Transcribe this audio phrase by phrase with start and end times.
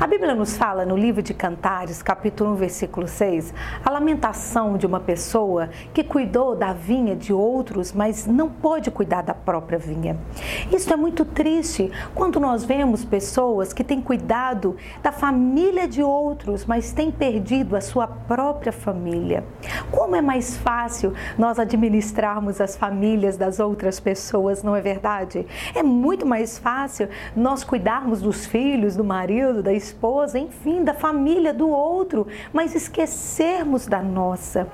[0.00, 3.52] A Bíblia nos fala no livro de Cantares, capítulo 1, versículo 6,
[3.84, 9.20] a lamentação de uma pessoa que cuidou da vinha de outros, mas não pôde cuidar
[9.20, 10.16] da própria vinha.
[10.72, 16.64] Isso é muito triste quando nós vemos pessoas que têm cuidado da família de outros,
[16.64, 19.44] mas têm perdido a sua própria família.
[19.90, 25.46] Como é mais fácil nós administrarmos as famílias das outras pessoas, não é verdade?
[25.74, 27.06] É muito mais fácil
[27.36, 29.89] nós cuidarmos dos filhos, do marido, da esposa,
[30.34, 34.66] enfim, da família do outro, mas esquecermos da nossa.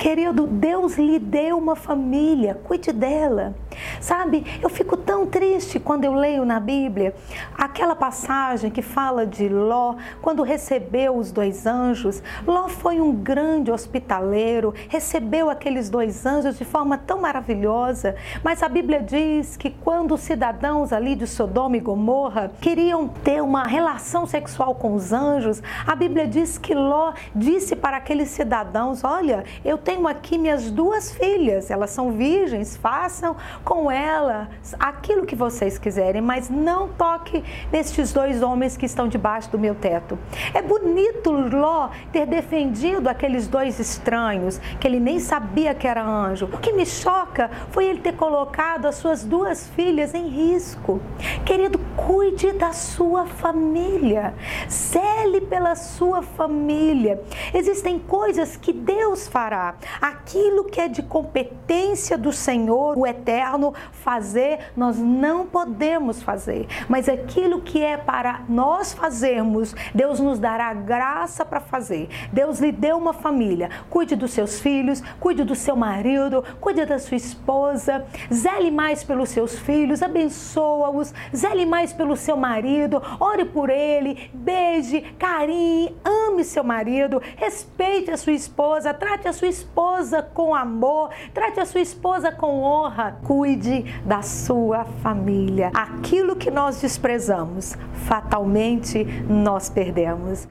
[0.00, 3.54] Querido, Deus lhe deu uma família, cuide dela.
[4.00, 7.14] Sabe, eu fico tão triste quando eu leio na Bíblia
[7.56, 12.22] aquela passagem que fala de Ló, quando recebeu os dois anjos.
[12.46, 18.70] Ló foi um grande hospitaleiro, recebeu aqueles dois anjos de forma tão maravilhosa, mas a
[18.70, 24.24] Bíblia diz que quando os cidadãos ali de Sodoma e Gomorra queriam ter uma relação
[24.24, 29.76] sexual com os anjos, a Bíblia diz que Ló disse para aqueles cidadãos: Olha, eu
[29.76, 36.20] tenho aqui minhas duas filhas, elas são virgens, façam com elas aquilo que vocês quiserem,
[36.20, 40.18] mas não toque nestes dois homens que estão debaixo do meu teto.
[40.54, 46.46] É bonito Ló ter defendido aqueles dois estranhos, que ele nem sabia que era anjo.
[46.52, 51.00] O que me choca foi ele ter colocado as suas duas filhas em risco.
[51.44, 54.34] Querido, cuide da sua família,
[54.68, 57.22] zele pela sua família.
[57.52, 64.72] Existem coisas que Deus fará, aquilo que é de competência do Senhor, o eterno, fazer,
[64.76, 71.44] nós não podemos fazer, mas aquilo que é para nós fazermos, Deus nos dará graça
[71.44, 72.08] para fazer.
[72.32, 76.98] Deus lhe deu uma família, cuide dos seus filhos, cuide do seu marido, cuide da
[76.98, 83.70] sua esposa, zele mais pelos seus filhos, abençoa-os, zele mais pelo seu marido, ore por
[83.70, 85.96] ele, beije, carinhe,
[86.30, 91.66] ame seu marido, respeite a sua esposa, trate a sua esposa com amor, trate a
[91.66, 95.70] sua esposa com honra, cuide da sua família.
[95.74, 100.48] Aquilo que nós desprezamos, fatalmente nós perdemos.